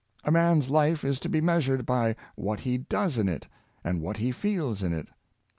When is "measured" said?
1.41-1.85